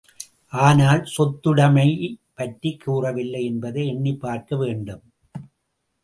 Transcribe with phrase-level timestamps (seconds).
[0.53, 1.85] ஆனால், சொத்துடைமை
[2.33, 5.03] பற்றிக் கூறவில்லை என்பதை எண்ணிப்பார்க்க வேண்டும்.